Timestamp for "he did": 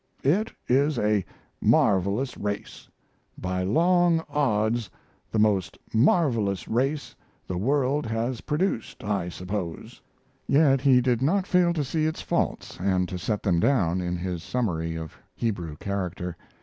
10.81-11.21